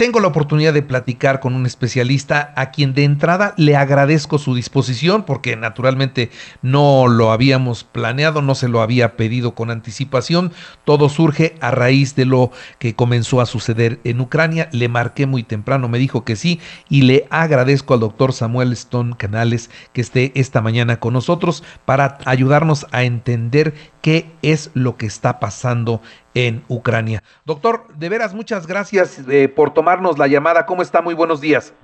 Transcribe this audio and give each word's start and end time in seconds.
tengo 0.00 0.20
la 0.20 0.28
oportunidad 0.28 0.72
de 0.72 0.80
platicar 0.80 1.40
con 1.40 1.54
un 1.54 1.66
especialista 1.66 2.54
a 2.56 2.70
quien 2.70 2.94
de 2.94 3.04
entrada 3.04 3.52
le 3.58 3.76
agradezco 3.76 4.38
su 4.38 4.54
disposición 4.54 5.24
porque 5.24 5.56
naturalmente 5.56 6.30
no 6.62 7.06
lo 7.06 7.32
habíamos 7.32 7.84
planeado, 7.84 8.40
no 8.40 8.54
se 8.54 8.68
lo 8.68 8.80
había 8.80 9.18
pedido 9.18 9.54
con 9.54 9.70
anticipación. 9.70 10.52
Todo 10.86 11.10
surge 11.10 11.54
a 11.60 11.70
raíz 11.70 12.16
de 12.16 12.24
lo 12.24 12.50
que 12.78 12.94
comenzó 12.94 13.42
a 13.42 13.46
suceder 13.46 14.00
en 14.04 14.22
Ucrania. 14.22 14.70
Le 14.72 14.88
marqué 14.88 15.26
muy 15.26 15.42
temprano, 15.42 15.86
me 15.90 15.98
dijo 15.98 16.24
que 16.24 16.34
sí 16.34 16.60
y 16.88 17.02
le 17.02 17.26
agradezco 17.28 17.92
al 17.92 18.00
doctor 18.00 18.32
Samuel 18.32 18.72
Stone 18.72 19.16
Canales 19.18 19.68
que 19.92 20.00
esté 20.00 20.32
esta 20.34 20.62
mañana 20.62 20.98
con 20.98 21.12
nosotros 21.12 21.62
para 21.84 22.16
ayudarnos 22.24 22.86
a 22.92 23.02
entender 23.02 23.74
qué 24.00 24.30
es 24.40 24.70
lo 24.72 24.96
que 24.96 25.04
está 25.04 25.40
pasando 25.40 26.00
en 26.34 26.62
Ucrania. 26.68 27.22
Doctor, 27.44 27.88
de 27.94 28.08
veras, 28.08 28.34
muchas 28.34 28.66
gracias 28.66 29.24
eh, 29.28 29.48
por 29.48 29.72
tomarnos 29.72 30.18
la 30.18 30.26
llamada. 30.26 30.66
¿Cómo 30.66 30.82
está? 30.82 31.02
Muy 31.02 31.14
buenos 31.14 31.40
días. 31.40 31.74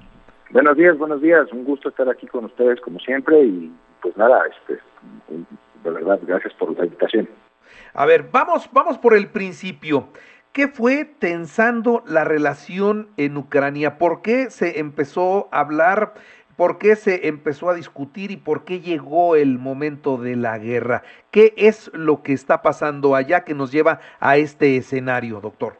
Buenos 0.50 0.77
días, 0.77 0.96
buenos 0.96 1.20
días. 1.20 1.50
Un 1.52 1.64
gusto 1.64 1.88
estar 1.88 2.09
aquí 2.09 2.27
con 2.27 2.45
ustedes 2.45 2.80
como 2.80 2.98
siempre 3.01 3.42
y 3.42 3.73
pues 4.01 4.16
nada, 4.16 4.42
este, 4.46 4.80
de 5.84 5.90
verdad, 5.90 6.20
gracias 6.23 6.54
por 6.54 6.77
la 6.78 6.84
invitación. 6.84 7.28
A 7.95 8.06
ver, 8.06 8.28
vamos, 8.30 8.68
vamos 8.73 8.98
por 8.98 9.14
el 9.14 9.28
principio. 9.28 10.09
¿Qué 10.52 10.68
fue 10.68 11.04
tensando 11.04 12.02
la 12.06 12.24
relación 12.24 13.09
en 13.16 13.37
Ucrania? 13.37 13.98
¿Por 13.98 14.23
qué 14.23 14.51
se 14.51 14.78
empezó 14.78 15.48
a 15.52 15.60
hablar 15.60 16.15
¿Por 16.56 16.78
qué 16.78 16.96
se 16.96 17.28
empezó 17.28 17.69
a 17.69 17.74
discutir 17.74 18.30
y 18.30 18.37
por 18.38 18.65
qué 18.65 18.80
llegó 18.80 19.37
el 19.37 19.59
momento 19.59 20.16
de 20.16 20.37
la 20.37 20.59
guerra? 20.59 21.02
¿Qué 21.30 21.52
es 21.56 21.91
lo 21.92 22.23
que 22.23 22.32
está 22.32 22.62
pasando 22.62 23.15
allá 23.15 23.45
que 23.45 23.55
nos 23.55 23.73
lleva 23.73 24.01
a 24.20 24.38
este 24.38 24.77
escenario, 24.77 25.41
doctor? 25.41 25.74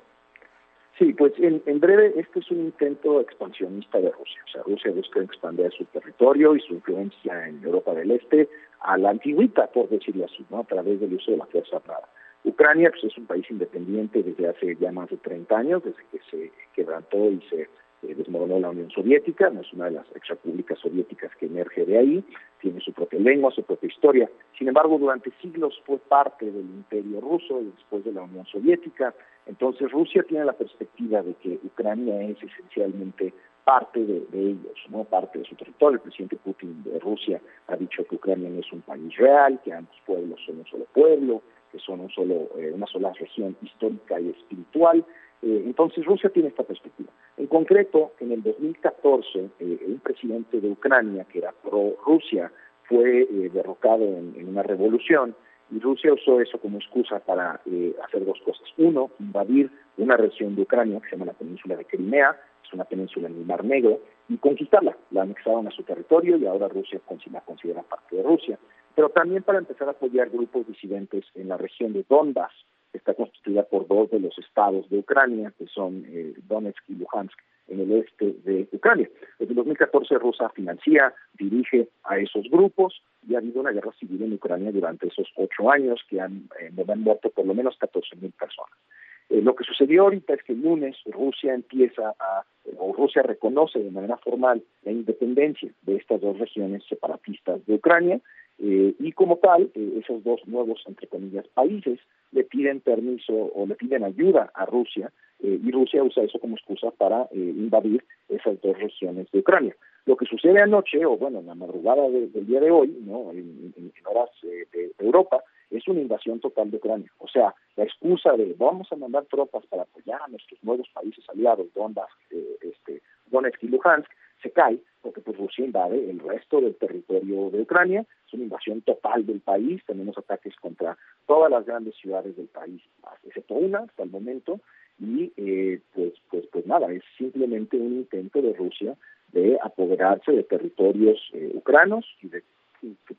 Sí, 0.99 1.12
pues 1.12 1.33
en, 1.39 1.80
breve, 1.80 2.15
este 2.16 2.41
es 2.41 2.51
un 2.51 2.61
intento 2.61 3.21
expansionista 3.21 3.99
de 3.99 4.11
Rusia. 4.11 4.41
O 4.47 4.51
sea, 4.51 4.62
Rusia 4.62 4.93
busca 4.93 5.21
expandir 5.21 5.71
su 5.73 5.85
territorio 5.87 6.57
y 6.57 6.60
su 6.60 6.74
influencia 6.74 7.49
en 7.49 7.63
Europa 7.63 7.95
del 7.95 8.10
Este 8.10 8.49
a 8.80 8.97
la 8.97 9.10
antigüita, 9.10 9.66
por 9.69 9.88
decirlo 9.88 10.24
así, 10.24 10.45
¿no? 10.51 10.60
a 10.60 10.65
través 10.65 11.01
del 11.01 11.15
uso 11.15 11.32
de 11.32 11.38
la 11.38 11.47
fuerza 11.47 11.77
armada. 11.77 12.09
Ucrania 12.45 12.91
pues, 12.91 13.04
es 13.04 13.19
un 13.19 13.27
país 13.27 13.45
independiente 13.51 14.23
desde 14.23 14.49
hace 14.49 14.77
ya 14.77 14.93
más 14.93 15.10
de 15.10 15.16
30 15.16 15.57
años, 15.57 15.82
desde 15.85 16.02
que 16.13 16.19
se 16.30 16.52
quebrantó 16.74 17.30
y 17.30 17.43
se 17.51 17.69
eh, 18.02 18.15
desmoronó 18.15 18.59
la 18.59 18.71
Unión 18.71 18.91
Soviética, 18.91 19.51
no 19.51 19.61
es 19.61 19.73
una 19.73 19.87
de 19.87 19.93
las 19.93 20.07
exrepúblicas 20.15 20.79
soviéticas 20.79 21.35
que 21.37 21.47
emerge 21.47 21.85
de 21.85 21.99
ahí, 21.99 22.25
tiene 22.61 22.80
su 22.80 22.93
propia 22.93 23.21
lengua, 23.21 23.51
su 23.51 23.63
propia 23.63 23.88
historia. 23.88 24.30
Sin 24.59 24.69
embargo, 24.69 24.99
durante 24.99 25.30
siglos 25.43 25.80
fue 25.85 25.99
parte 25.99 26.47
del 26.47 26.65
imperio 26.65 27.21
ruso 27.21 27.61
y 27.61 27.66
después 27.66 28.05
de 28.05 28.13
la 28.13 28.23
Unión 28.23 28.45
Soviética. 28.47 29.15
Entonces 29.47 29.91
Rusia 29.91 30.25
tiene 30.29 30.45
la 30.45 30.53
perspectiva 30.53 31.23
de 31.23 31.35
que 31.35 31.59
Ucrania 31.65 32.21
es 32.23 32.43
esencialmente 32.43 33.33
parte 33.66 33.99
de, 34.05 34.25
ellos, 34.33 34.79
no 34.91 35.03
parte 35.03 35.41
de 35.41 35.45
su 35.45 35.57
territorio. 35.57 35.97
El 35.97 36.03
presidente 36.03 36.37
Putin 36.37 36.85
de 36.85 37.01
Rusia 37.01 37.41
ha 37.66 37.77
dicho 37.77 38.05
que 38.05 38.15
Ucrania 38.15 38.49
no 38.49 38.60
es 38.60 38.73
un 38.73 38.81
país 38.83 39.15
real, 39.16 39.60
que 39.65 39.73
ambos 39.73 39.97
pueblos 40.07 40.38
son 40.47 40.59
un 40.59 40.66
solo 40.66 40.85
pueblo, 40.95 41.43
que 41.73 41.79
son 41.81 42.01
un 42.01 42.10
solo, 42.10 42.49
eh, 42.57 42.71
una 42.73 42.87
sola 42.87 43.13
región 43.13 43.57
histórica 43.60 44.21
y 44.21 44.31
espiritual. 44.31 45.05
Eh, 45.42 45.62
entonces 45.65 46.04
Rusia 46.04 46.30
tiene 46.30 46.48
esta 46.48 46.62
perspectiva. 46.62 47.10
En 47.37 47.46
concreto, 47.46 48.12
en 48.20 48.32
el 48.32 48.42
2014, 48.42 49.51
eh, 49.60 49.79
un 49.87 50.01
presidente 50.01 50.60
de 50.60 50.70
Ucrania, 50.70 51.24
que 51.24 51.38
era 51.38 51.52
pro-Rusia, 51.52 52.51
fue 52.84 53.23
eh, 53.23 53.51
derrocado 53.52 54.04
en, 54.04 54.48
una 54.48 54.62
revolución 54.62 55.34
y 55.70 55.80
Rusia 55.80 56.12
usó 56.12 56.40
eso 56.40 56.59
como 56.59 56.79
excusa 56.79 57.18
para 57.18 57.60
hacer 58.04 58.24
dos 58.24 58.40
cosas. 58.45 58.68
Uno, 58.76 59.10
invadir 59.18 59.68
una 59.98 60.16
región 60.16 60.54
de 60.54 60.62
Ucrania 60.62 61.01
que 61.01 61.09
se 61.09 61.16
llama 61.16 61.26
la 61.26 61.32
península 61.32 61.74
de 61.74 61.84
Crimea, 61.84 62.37
es 62.64 62.73
una 62.73 62.84
península 62.84 63.29
en 63.29 63.34
el 63.34 63.45
Mar 63.45 63.64
Negro, 63.64 64.00
y 64.28 64.37
conquistarla. 64.38 64.97
La 65.10 65.22
anexaron 65.22 65.66
a 65.66 65.70
su 65.70 65.82
territorio 65.82 66.37
y 66.37 66.47
ahora 66.47 66.69
Rusia 66.69 67.00
la 67.32 67.41
considera 67.41 67.82
parte 67.82 68.16
de 68.16 68.22
Rusia. 68.22 68.59
Pero 68.94 69.09
también 69.10 69.42
para 69.42 69.59
empezar 69.59 69.88
a 69.88 69.92
apoyar 69.92 70.30
grupos 70.30 70.66
disidentes 70.66 71.25
en 71.34 71.48
la 71.48 71.56
región 71.56 71.92
de 71.92 72.04
Donbass, 72.08 72.52
está 72.96 73.14
constituida 73.14 73.64
por 73.64 73.86
dos 73.86 74.10
de 74.10 74.20
los 74.20 74.36
estados 74.38 74.88
de 74.90 74.98
Ucrania, 74.98 75.52
que 75.58 75.66
son 75.66 76.04
eh, 76.08 76.34
Donetsk 76.48 76.82
y 76.88 76.94
Luhansk, 76.94 77.38
en 77.68 77.80
el 77.80 77.92
este 77.92 78.32
de 78.44 78.68
Ucrania. 78.72 79.08
Desde 79.38 79.54
2014 79.54 80.18
Rusia 80.18 80.48
financia, 80.50 81.14
dirige 81.34 81.88
a 82.04 82.18
esos 82.18 82.48
grupos 82.50 83.02
y 83.28 83.34
ha 83.34 83.38
habido 83.38 83.60
una 83.60 83.72
guerra 83.72 83.92
civil 83.98 84.22
en 84.22 84.34
Ucrania 84.34 84.70
durante 84.70 85.08
esos 85.08 85.28
ocho 85.36 85.70
años 85.70 86.00
que 86.08 86.20
han, 86.20 86.48
eh, 86.60 86.70
han 86.86 87.00
muerto 87.00 87.30
por 87.30 87.46
lo 87.46 87.54
menos 87.54 87.76
14.000 87.78 88.32
personas. 88.32 88.78
Eh, 89.28 89.42
lo 89.42 89.56
que 89.56 89.64
sucedió 89.64 90.04
ahorita 90.04 90.34
es 90.34 90.42
que 90.44 90.52
el 90.52 90.62
lunes 90.62 90.96
Rusia 91.06 91.54
empieza 91.54 92.14
a, 92.20 92.44
o 92.78 92.92
Rusia 92.92 93.22
reconoce 93.22 93.80
de 93.80 93.90
manera 93.90 94.16
formal 94.18 94.62
la 94.84 94.92
independencia 94.92 95.70
de 95.82 95.96
estas 95.96 96.20
dos 96.20 96.38
regiones 96.38 96.84
separatistas 96.88 97.64
de 97.66 97.74
Ucrania 97.74 98.20
eh, 98.59 98.94
y 98.99 99.12
como 99.12 99.37
tal, 99.37 99.71
eh, 99.75 100.00
esos 100.03 100.25
dos 100.25 100.41
nuevos, 100.47 100.83
entre 100.87 101.06
comillas, 101.09 101.47
países 101.49 101.99
le 102.33 102.44
piden 102.44 102.81
permiso 102.81 103.33
o 103.33 103.67
le 103.67 103.75
piden 103.75 104.03
ayuda 104.03 104.50
a 104.55 104.65
Rusia 104.65 105.12
eh, 105.41 105.61
y 105.62 105.71
Rusia 105.71 106.03
usa 106.03 106.22
eso 106.22 106.39
como 106.39 106.56
excusa 106.56 106.91
para 106.91 107.28
invadir 107.33 108.03
esas 108.28 108.61
dos 108.62 108.78
regiones 108.78 109.31
de 109.31 109.41
Ucrania. 109.41 109.77
Lo 110.06 110.17
que 110.17 110.25
sucede 110.25 110.61
anoche, 110.61 111.05
o 111.05 111.17
bueno, 111.17 111.41
en 111.41 111.47
la 111.47 111.55
madrugada 111.55 112.09
del 112.09 112.47
día 112.47 112.61
de 112.61 112.71
hoy, 112.71 112.97
¿no? 113.05 113.31
en, 113.33 113.75
horas 114.06 114.31
de, 114.43 114.93
Europa, 114.99 115.43
es 115.71 115.87
una 115.88 116.00
invasión 116.00 116.41
total 116.41 116.71
de 116.71 116.78
Ucrania. 116.78 117.11
O 117.19 117.28
sea, 117.28 117.55
la 117.77 117.84
excusa 117.84 118.33
de 118.33 118.55
vamos 118.56 118.91
a 118.91 118.97
mandar 118.97 119.25
tropas 119.27 119.67
para 119.67 119.83
apoyar 119.83 120.23
a 120.23 120.28
nuestros 120.28 120.62
nuevos 120.62 120.88
países 120.94 121.25
aliados, 121.28 121.67
Donbass, 121.75 122.11
este, 122.31 123.03
Donetsk 123.27 123.62
y 123.65 123.69
Luhansk, 123.69 124.11
se 124.42 124.50
cae 124.50 124.78
porque 125.06 125.20
pues 125.20 125.38
Rusia 125.38 125.64
invade 125.64 126.10
el 126.10 126.19
resto 126.19 126.60
del 126.60 126.74
territorio 126.74 127.48
de 127.50 127.60
Ucrania, 127.62 128.04
es 128.26 128.34
una 128.34 128.42
invasión 128.42 128.82
total 128.82 129.24
del 129.24 129.38
país, 129.38 129.80
tenemos 129.86 130.19
ataques 130.19 130.56
contra 130.56 130.98
todas 131.26 131.48
las 131.48 131.64
grandes 131.64 131.94
ciudades 131.94 132.36
del 132.36 132.48
país, 132.48 132.82
excepto 133.22 133.54
una 133.54 133.78
hasta 133.78 134.02
el 134.02 134.10
momento, 134.10 134.58
y 134.98 135.32
eh, 135.36 135.80
pues, 135.94 136.14
pues, 136.28 136.46
pues 136.50 136.66
nada, 136.66 136.92
es 136.92 137.04
simplemente 137.16 137.76
un 137.76 137.98
intento 137.98 138.42
de 138.42 138.52
Rusia 138.54 138.96
de 139.30 139.56
apoderarse 139.62 140.32
de 140.32 140.42
territorios 140.42 141.20
eh, 141.34 141.52
ucranos 141.54 142.04
y 142.20 142.28
de, 142.28 142.42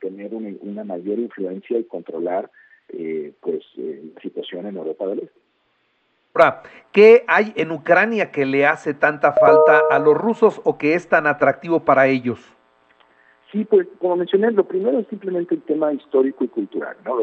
tener 0.01 0.33
una, 0.33 0.83
mayor 0.83 1.19
influencia 1.19 1.79
y 1.79 1.85
controlar 1.85 2.49
eh, 2.89 3.33
pues 3.41 3.63
la 3.75 4.21
situación 4.21 4.65
en 4.65 4.77
Europa 4.77 5.07
del 5.07 5.19
Este. 5.19 5.46
¿Qué 6.91 7.23
hay 7.27 7.53
en 7.55 7.71
Ucrania 7.71 8.31
que 8.31 8.45
le 8.45 8.65
hace 8.65 8.93
tanta 8.93 9.33
falta 9.33 9.81
a 9.91 9.99
los 9.99 10.15
rusos 10.15 10.61
o 10.63 10.77
que 10.77 10.93
es 10.93 11.07
tan 11.07 11.27
atractivo 11.27 11.81
para 11.81 12.07
ellos? 12.07 12.39
Sí, 13.51 13.63
pues 13.63 13.87
como 13.99 14.17
mencioné, 14.17 14.51
lo 14.51 14.65
primero 14.65 14.99
es 14.99 15.07
simplemente 15.07 15.55
el 15.55 15.61
tema 15.61 15.93
histórico 15.93 16.43
y 16.43 16.49
cultural. 16.49 16.97
¿no? 17.05 17.17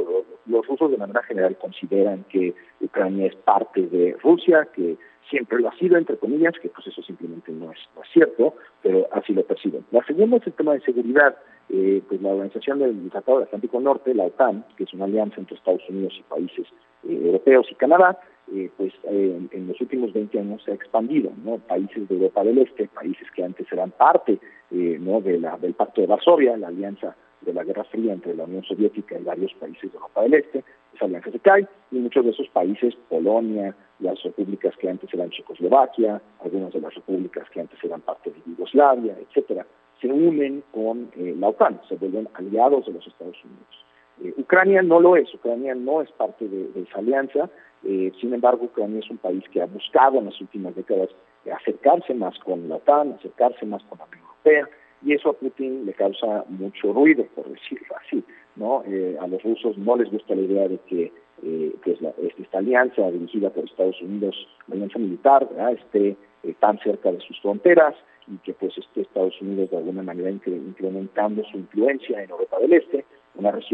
Los, 0.47 0.67
rusos 0.67 0.91
de 0.91 0.97
manera 0.97 1.23
general 1.25 1.57
consideran 1.59 2.25
que 2.31 2.55
Ucrania 2.81 3.27
es 3.27 3.37
parte 3.37 3.83
de 3.83 4.17
Rusia, 4.23 4.67
que 4.75 4.97
siempre 5.29 5.61
lo 5.61 5.69
ha 5.69 5.77
sido, 5.77 5.99
entre 5.99 6.17
comillas, 6.17 6.55
que 6.63 6.71
pues 6.71 6.87
eso 6.87 7.03
simplemente 7.03 7.53
no 7.53 7.73
es, 7.73 7.79
cierto, 8.13 8.55
pero 8.83 9.07
así 9.13 9.35
lo 9.35 9.45
perciben. 9.45 9.85
La 9.91 10.03
segunda 10.05 10.39
es 10.39 10.47
el 10.47 10.55
tema 10.55 10.73
de 10.73 10.81
seguridad. 10.81 11.37
Eh, 11.71 12.03
pues 12.07 12.21
la 12.21 12.29
Organización 12.29 12.79
del 12.79 13.11
Tratado 13.11 13.39
del 13.39 13.47
Atlántico 13.47 13.81
Norte, 13.81 14.15
la 14.15 14.25
OTAN, 14.25 14.67
que 14.77 14.85
es 14.85 14.93
una 14.93 15.07
alianza 15.07 15.41
entre 15.41 15.57
Estados 15.57 15.83
Unidos 15.89 16.13
y 16.19 16.23
países 16.23 16.67
eh, 17.05 17.21
europeos 17.25 17.67
y 17.71 17.75
Canadá, 17.75 18.19
eh, 18.53 18.71
pues 18.77 18.93
eh, 19.05 19.41
en 19.53 19.67
los 19.67 19.81
últimos 19.81 20.13
20 20.13 20.39
años 20.39 20.63
se 20.63 20.73
ha 20.73 20.75
expandido, 20.75 21.33
¿no? 21.43 21.59
Países 21.59 22.07
de 22.09 22.15
Europa 22.15 22.45
del 22.45 22.59
Este, 22.59 22.89
países 22.89 23.27
que 23.35 23.43
antes 23.43 23.67
eran 23.73 23.91
parte, 23.91 24.39
eh, 24.71 24.99
¿no? 25.01 25.21
De 25.23 25.39
la, 25.39 25.57
del 25.57 25.73
Pacto 25.73 26.03
de 26.03 26.07
Varsovia, 26.07 26.57
la 26.57 26.69
alianza 26.69 27.17
de 27.41 27.55
la 27.55 27.65
Guerra 27.65 27.85
Fría 27.85 28.13
entre 28.13 28.35
la 28.35 28.45
Unión 28.45 28.63
Soviética 28.65 29.19
y 29.19 29.23
varios 29.23 29.53
países 29.55 29.91
de 29.91 29.97
Europa 29.97 30.23
del 30.23 30.35
Este, 30.35 30.63
esa 30.95 31.07
alianza 31.07 31.31
se 31.31 31.39
cae 31.41 31.67
y 31.91 31.97
muchos 31.97 32.25
de 32.25 32.31
esos 32.33 32.49
países, 32.49 32.95
Polonia, 33.09 33.75
las 34.01 34.23
repúblicas 34.23 34.77
que 34.77 34.91
antes 34.91 35.13
eran 35.15 35.31
Checoslovaquia, 35.31 36.21
algunas 36.43 36.73
de 36.73 36.81
las 36.81 36.95
repúblicas 36.95 37.49
que 37.51 37.61
antes 37.61 37.83
eran 37.83 38.03
parte 38.03 38.31
de 38.31 38.37
Yugoslavia, 38.47 39.17
etcétera, 39.19 39.67
se 40.01 40.09
unen 40.09 40.63
con 40.71 41.11
la 41.17 41.49
OTAN, 41.49 41.81
se 41.89 41.97
vuelven 41.97 42.29
aliados 42.35 42.87
de 42.87 42.93
los 42.93 43.07
Estados 43.07 43.37
Unidos. 43.45 43.84
Ucrania 44.39 44.83
no 44.83 45.01
lo 45.01 45.17
es, 45.17 45.33
Ucrania 45.35 45.75
no 45.75 46.03
es 46.03 46.11
parte 46.13 46.49
de 46.49 46.83
esa 46.83 46.99
alianza, 46.99 47.51
eh, 47.85 48.13
sin 48.21 48.33
embargo, 48.33 48.65
Ucrania 48.65 49.01
es 49.01 49.11
un 49.11 49.19
país 49.19 49.45
que 49.53 49.61
ha 49.61 49.67
buscado 49.67 50.19
en 50.19 50.27
las 50.27 50.41
últimas 50.41 50.75
décadas 50.75 51.11
acercarse 51.53 52.15
más 52.15 52.39
con 52.39 52.69
la 52.69 52.77
OTAN, 52.77 53.13
acercarse 53.13 53.67
más 53.67 53.83
con 53.85 53.99
la 53.99 54.07
Unión 54.07 54.25
Europea, 54.25 54.69
y 55.03 55.13
eso 55.13 55.31
a 55.31 55.33
Putin 55.35 55.85
le 55.85 55.93
causa 55.93 56.45
mucho 56.49 56.93
ruido, 56.95 57.27
por 57.35 57.47
decirlo 57.49 57.95
así. 58.05 58.25
¿no? 58.57 58.83
Eh, 58.87 59.19
a 59.21 59.27
los 59.27 59.43
rusos 59.43 59.77
no 59.77 59.97
les 59.97 60.11
gusta 60.11 60.35
la 60.35 60.41
idea 60.41 60.69
de 60.69 60.79
que 60.87 61.13
eh, 61.43 61.75
pues 61.85 61.99
esta 62.39 62.59
alianza 62.59 63.11
dirigida 63.11 63.51
por 63.51 63.65
Estados 63.65 64.01
Unidos, 64.01 64.35
la 64.69 64.77
alianza 64.77 64.99
militar, 64.99 65.47
esté 65.77 66.17
tan 66.61 66.79
cerca 66.79 67.13
de 67.13 67.21
sus 67.21 67.39
fronteras 67.41 67.95
y 68.29 68.39
que 68.39 68.55
pues 68.55 68.79
esté 68.79 69.03
Estados 69.03 69.39
Unidos 69.43 69.71
de 69.71 69.77
alguna 69.77 70.03
manera 70.03 70.31
incrementando 70.31 71.43
su 71.51 71.59
influencia 71.59 72.23
en 72.23 72.31
Europa 72.31 72.59
del 72.61 72.73
Este, 72.73 73.05
una 73.35 73.51
región 73.51 73.74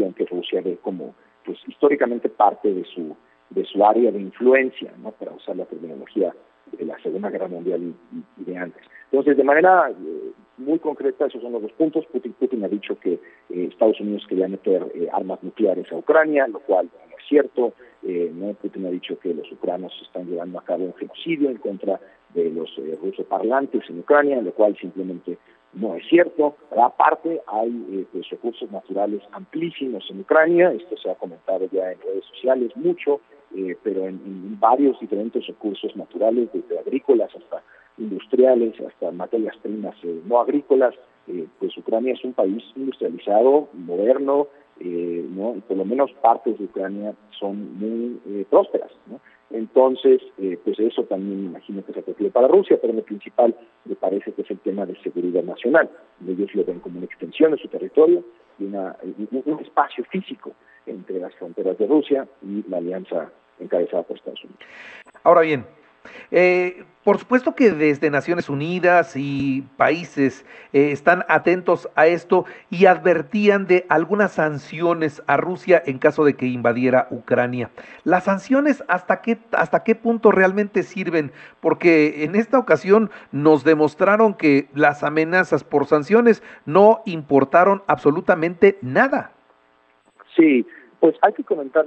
Rusia 0.51 0.61
ve 0.61 0.77
como 0.81 1.15
pues 1.45 1.57
históricamente 1.67 2.29
parte 2.29 2.73
de 2.73 2.83
su 2.85 3.15
de 3.49 3.65
su 3.65 3.83
área 3.83 4.11
de 4.11 4.21
influencia, 4.21 4.93
¿no? 5.03 5.11
para 5.11 5.31
usar 5.31 5.57
la 5.57 5.65
terminología 5.65 6.33
de 6.71 6.85
la 6.85 6.97
Segunda 6.99 7.29
Guerra 7.29 7.49
Mundial 7.49 7.81
y, 7.83 8.43
de 8.45 8.57
antes. 8.57 8.81
Entonces, 9.11 9.35
de 9.35 9.43
manera 9.43 9.89
eh, 9.89 10.31
muy 10.57 10.79
concreta, 10.79 11.25
esos 11.25 11.41
son 11.41 11.51
los 11.51 11.61
dos 11.61 11.73
puntos. 11.73 12.05
Putin, 12.05 12.31
Putin 12.31 12.63
ha 12.63 12.69
dicho 12.69 12.97
que 12.97 13.15
eh, 13.15 13.19
Estados 13.49 13.99
Unidos 13.99 14.25
quería 14.29 14.47
meter 14.47 14.89
eh, 14.95 15.09
armas 15.11 15.43
nucleares 15.43 15.91
a 15.91 15.97
Ucrania, 15.97 16.47
lo 16.47 16.59
cual 16.61 16.89
no 17.09 17.17
es 17.17 17.25
cierto. 17.27 17.73
¿no? 18.03 18.53
Putin 18.53 18.85
ha 18.85 18.89
dicho 18.89 19.19
que 19.19 19.33
los 19.33 19.51
ucranianos 19.51 19.93
están 20.01 20.27
llevando 20.27 20.57
a 20.57 20.63
cabo 20.63 20.85
un 20.85 20.93
genocidio 20.95 21.49
en 21.49 21.57
contra 21.57 21.99
de 22.33 22.49
los 22.49 22.75
rusos 22.99 23.25
parlantes 23.27 23.83
en 23.89 23.99
Ucrania, 23.99 24.41
lo 24.41 24.53
cual 24.53 24.75
simplemente 24.77 25.37
no 25.73 25.95
es 25.95 26.05
cierto. 26.07 26.55
Aparte, 26.77 27.41
hay 27.47 28.07
pues, 28.11 28.29
recursos 28.29 28.69
naturales 28.71 29.21
amplísimos 29.31 30.03
en 30.09 30.21
Ucrania, 30.21 30.71
esto 30.71 30.97
se 30.97 31.09
ha 31.09 31.15
comentado 31.15 31.67
ya 31.71 31.91
en 31.91 32.01
redes 32.01 32.25
sociales 32.25 32.71
mucho, 32.75 33.21
pero 33.83 34.07
en, 34.07 34.59
varios 34.59 34.99
diferentes 34.99 35.45
recursos 35.47 35.95
naturales, 35.95 36.49
desde 36.53 36.79
agrícolas 36.79 37.35
hasta 37.35 37.63
industriales, 37.97 38.73
hasta 38.81 39.11
materias 39.11 39.55
primas 39.61 39.95
eh, 40.03 40.21
no 40.25 40.39
agrícolas, 40.39 40.95
eh, 41.27 41.47
pues 41.59 41.75
Ucrania 41.77 42.13
es 42.13 42.23
un 42.23 42.33
país 42.33 42.63
industrializado, 42.75 43.69
moderno, 43.73 44.47
eh, 44.79 45.25
¿no? 45.29 45.55
y 45.55 45.61
por 45.61 45.77
lo 45.77 45.85
menos 45.85 46.11
partes 46.21 46.57
de 46.57 46.65
Ucrania 46.65 47.13
son 47.39 47.77
muy 47.77 48.45
prósperas. 48.49 48.91
¿no? 49.07 49.19
Entonces, 49.53 50.21
pues 50.63 50.79
eso 50.79 51.03
también 51.03 51.45
imagino 51.45 51.83
que 51.85 51.93
se 51.93 51.99
apropió 51.99 52.31
para 52.31 52.47
Rusia, 52.47 52.77
pero 52.81 52.93
lo 52.93 53.03
principal 53.03 53.55
me 53.85 53.95
parece 53.95 54.31
que 54.31 54.43
es 54.43 54.51
el 54.51 54.59
tema 54.59 54.85
de 54.85 54.95
seguridad 55.01 55.43
nacional. 55.43 55.89
Ellos 56.27 56.53
lo 56.55 56.63
ven 56.63 56.79
como 56.79 56.97
una 56.97 57.05
extensión 57.05 57.51
de 57.51 57.57
su 57.57 57.67
territorio 57.67 58.23
y 58.59 58.65
una, 58.65 58.95
un 59.31 59.59
espacio 59.59 60.03
físico 60.05 60.53
entre 60.85 61.19
las 61.19 61.33
fronteras 61.35 61.77
de 61.77 61.87
Rusia 61.87 62.27
y 62.41 62.63
la 62.69 62.77
alianza 62.77 63.31
encabezada 63.59 64.03
por 64.03 64.17
Estados 64.17 64.43
Unidos. 64.43 64.61
Ahora 65.23 65.41
bien, 65.41 65.65
eh, 66.31 66.83
por 67.03 67.17
supuesto 67.17 67.55
que 67.55 67.71
desde 67.71 68.11
Naciones 68.11 68.47
Unidas 68.47 69.13
y 69.15 69.63
países 69.75 70.45
eh, 70.71 70.91
están 70.91 71.25
atentos 71.29 71.89
a 71.95 72.05
esto 72.05 72.45
y 72.69 72.85
advertían 72.85 73.65
de 73.65 73.87
algunas 73.89 74.33
sanciones 74.33 75.23
a 75.25 75.37
Rusia 75.37 75.81
en 75.83 75.97
caso 75.97 76.23
de 76.23 76.35
que 76.35 76.45
invadiera 76.45 77.07
Ucrania. 77.09 77.71
¿Las 78.03 78.25
sanciones 78.25 78.83
hasta 78.87 79.21
qué, 79.21 79.39
hasta 79.51 79.83
qué 79.83 79.95
punto 79.95 80.31
realmente 80.31 80.83
sirven? 80.83 81.31
Porque 81.59 82.23
en 82.23 82.35
esta 82.35 82.59
ocasión 82.59 83.09
nos 83.31 83.63
demostraron 83.63 84.35
que 84.35 84.67
las 84.75 85.03
amenazas 85.03 85.63
por 85.63 85.87
sanciones 85.87 86.43
no 86.67 87.01
importaron 87.05 87.81
absolutamente 87.87 88.77
nada. 88.83 89.31
Sí, 90.35 90.67
pues 90.99 91.15
hay 91.23 91.33
que 91.33 91.43
comentar 91.43 91.85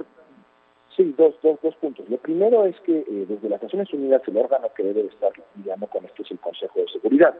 Sí, 0.95 1.13
dos, 1.17 1.35
dos, 1.43 1.59
dos 1.61 1.75
puntos. 1.75 2.09
Lo 2.09 2.17
primero 2.17 2.65
es 2.65 2.79
que 2.81 2.99
eh, 2.99 3.25
desde 3.27 3.49
las 3.49 3.61
Naciones 3.61 3.91
Unidas 3.93 4.21
el 4.27 4.37
órgano 4.37 4.69
que 4.73 4.83
debe 4.83 5.01
estar 5.01 5.31
lidiando 5.57 5.87
con 5.87 6.05
esto 6.05 6.21
es 6.23 6.31
el 6.31 6.39
Consejo 6.39 6.79
de 6.79 6.87
Seguridad. 6.87 7.35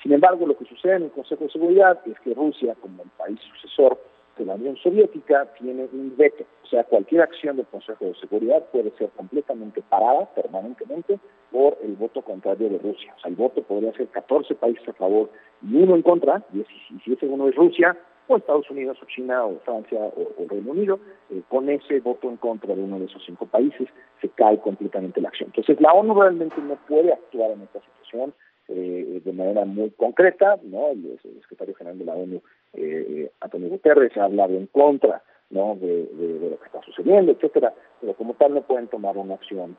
Sin 0.00 0.12
embargo, 0.12 0.46
lo 0.46 0.56
que 0.56 0.64
sucede 0.64 0.96
en 0.96 1.02
el 1.04 1.10
Consejo 1.10 1.44
de 1.44 1.50
Seguridad 1.50 1.98
es 2.06 2.18
que 2.20 2.34
Rusia, 2.34 2.76
como 2.80 3.02
el 3.02 3.10
país 3.10 3.40
sucesor 3.52 3.98
de 4.38 4.44
la 4.44 4.54
Unión 4.54 4.76
Soviética, 4.76 5.52
tiene 5.58 5.88
un 5.92 6.14
veto. 6.16 6.44
O 6.62 6.66
sea, 6.68 6.84
cualquier 6.84 7.22
acción 7.22 7.56
del 7.56 7.66
Consejo 7.66 8.04
de 8.04 8.14
Seguridad 8.14 8.64
puede 8.70 8.92
ser 8.92 9.10
completamente 9.10 9.82
parada 9.82 10.26
permanentemente 10.32 11.18
por 11.50 11.78
el 11.82 11.96
voto 11.96 12.22
contrario 12.22 12.68
de 12.68 12.78
Rusia. 12.78 13.12
O 13.16 13.20
sea, 13.20 13.30
el 13.30 13.36
voto 13.36 13.60
podría 13.62 13.92
ser 13.94 14.06
14 14.06 14.54
países 14.54 14.88
a 14.88 14.92
favor 14.92 15.30
y 15.68 15.82
uno 15.82 15.96
en 15.96 16.02
contra, 16.02 16.44
y 16.54 16.64
si 17.04 17.12
ese 17.12 17.26
uno 17.26 17.48
es 17.48 17.56
Rusia, 17.56 17.96
o 18.30 18.36
Estados 18.36 18.70
Unidos 18.70 18.98
o 19.02 19.06
China 19.06 19.44
o 19.44 19.58
Francia 19.60 19.98
o, 19.98 20.46
Reino 20.48 20.70
Unido, 20.70 21.00
eh, 21.30 21.42
con 21.48 21.68
ese 21.68 22.00
voto 22.00 22.28
en 22.28 22.36
contra 22.36 22.74
de 22.74 22.82
uno 22.82 22.98
de 22.98 23.06
esos 23.06 23.22
cinco 23.26 23.46
países 23.46 23.88
se 24.20 24.28
cae 24.30 24.58
completamente 24.58 25.20
la 25.20 25.28
acción. 25.28 25.48
Entonces 25.48 25.80
la 25.80 25.92
ONU 25.92 26.14
realmente 26.14 26.60
no 26.60 26.76
puede 26.86 27.12
actuar 27.12 27.50
en 27.50 27.62
esta 27.62 27.80
situación 27.80 28.32
eh, 28.68 29.20
de 29.24 29.32
manera 29.32 29.64
muy 29.64 29.90
concreta, 29.90 30.58
¿no? 30.62 30.90
El, 30.90 31.18
secretario 31.40 31.74
general 31.74 31.98
de 31.98 32.04
la 32.04 32.14
ONU, 32.14 32.42
eh, 32.74 33.30
Antonio 33.40 33.68
Guterres, 33.68 34.16
ha 34.16 34.24
hablado 34.24 34.54
en 34.54 34.66
contra 34.66 35.22
¿no? 35.50 35.74
De, 35.74 36.08
lo 36.40 36.58
que 36.60 36.66
está 36.66 36.80
sucediendo, 36.82 37.32
etcétera, 37.32 37.74
pero 38.00 38.14
como 38.14 38.34
tal 38.34 38.54
no 38.54 38.62
pueden 38.62 38.86
tomar 38.86 39.16
una 39.16 39.34
acción 39.34 39.76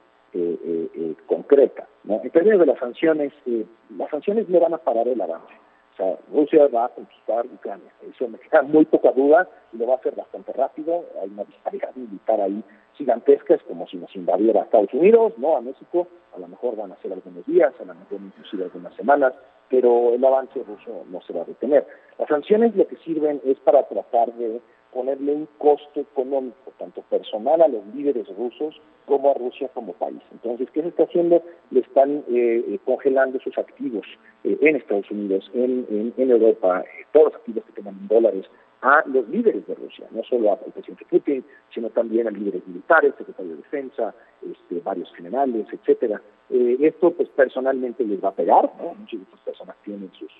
concreta. 1.25 1.87
¿no? 2.05 2.21
En 2.23 2.29
términos 2.29 2.59
de 2.59 2.65
las 2.65 2.79
sanciones, 2.79 3.33
las 3.97 4.09
sanciones 4.09 4.47
no 4.47 4.59
van 4.61 4.73
a 4.73 4.77
parar 4.77 5.07
el 5.07 5.19
avance. 5.19 5.53
O 5.93 5.95
sea, 5.97 6.17
Rusia 6.31 6.67
va 6.67 6.85
a 6.85 6.89
conquistar 6.89 7.45
Ucrania. 7.45 7.91
Eso 8.09 8.27
me 8.27 8.39
queda 8.39 8.61
muy 8.61 8.85
poca 8.85 9.11
duda 9.11 9.47
y 9.73 9.77
lo 9.77 9.87
va 9.87 9.95
a 9.95 9.97
hacer 9.97 10.15
bastante 10.15 10.53
rápido. 10.53 11.05
Hay 11.21 11.29
una 11.29 11.43
disparidad 11.43 11.93
militar 11.95 12.39
ahí 12.39 12.63
gigantesca, 12.93 13.55
es 13.55 13.63
como 13.63 13.87
si 13.87 13.97
nos 13.97 14.15
invadiera 14.15 14.61
a 14.61 14.63
Estados 14.63 14.93
Unidos, 14.93 15.33
no 15.37 15.57
a 15.57 15.61
México. 15.61 16.07
A 16.35 16.39
lo 16.39 16.47
mejor 16.47 16.77
van 16.77 16.91
a 16.91 16.97
ser 17.01 17.11
algunos 17.11 17.45
días, 17.45 17.73
a 17.79 17.85
lo 17.85 17.93
mejor 17.93 18.19
inclusive 18.21 18.65
algunas 18.65 18.95
semanas, 18.95 19.33
pero 19.69 20.13
el 20.13 20.23
avance 20.23 20.63
ruso 20.63 21.03
no 21.09 21.21
se 21.21 21.33
va 21.33 21.41
a 21.41 21.45
detener. 21.45 21.85
Las 22.17 22.29
sanciones 22.29 22.75
lo 22.75 22.87
que 22.87 22.97
sirven 22.97 23.41
es 23.45 23.57
para 23.59 23.87
tratar 23.87 24.31
de 24.33 24.61
ponerle 24.93 25.33
un 25.33 25.47
costo 25.57 26.01
económico, 26.01 26.71
tanto 26.77 27.01
personal 27.03 27.61
a 27.61 27.67
los 27.67 27.85
líderes 27.95 28.27
rusos 28.35 28.79
como 29.05 29.31
a 29.31 29.33
Rusia 29.33 29.69
como 29.73 29.93
país. 29.93 30.21
Entonces, 30.31 30.69
¿qué 30.71 30.81
se 30.81 30.89
está 30.89 31.03
haciendo? 31.03 31.43
Le 31.71 31.81
están 31.81 32.23
eh, 32.29 32.63
eh, 32.67 32.79
congelando 32.85 33.39
sus 33.39 33.57
activos 33.57 34.05
eh, 34.43 34.57
en 34.61 34.75
Estados 34.75 35.09
Unidos, 35.11 35.49
en, 35.53 36.13
en, 36.17 36.31
Europa, 36.31 36.83
todos 37.11 37.27
los 37.27 37.35
activos 37.35 37.63
que 37.65 37.73
tengan 37.73 38.07
dólares 38.07 38.45
a 38.81 39.03
los 39.05 39.27
líderes 39.29 39.65
de 39.67 39.75
Rusia, 39.75 40.07
no 40.11 40.23
solo 40.23 40.51
al 40.51 40.71
presidente 40.73 41.05
Putin, 41.09 41.43
sino 41.73 41.89
también 41.89 42.27
a 42.27 42.31
líderes 42.31 42.67
militares, 42.67 43.13
secretario 43.17 43.51
de 43.51 43.57
defensa, 43.57 44.13
este, 44.41 44.79
varios 44.79 45.13
generales, 45.13 45.67
etcétera. 45.71 46.21
esto, 46.49 47.11
pues, 47.11 47.29
personalmente 47.29 48.03
les 48.03 48.23
va 48.23 48.29
a 48.29 48.35
pegar, 48.35 48.71
¿no? 48.79 48.95
Muchas 48.95 49.19
de 49.19 49.23
estas 49.23 49.39
personas 49.41 49.75
tienen 49.83 50.11
sus, 50.13 50.31